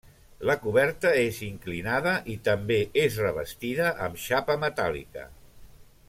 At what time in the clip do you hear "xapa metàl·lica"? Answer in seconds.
4.27-5.27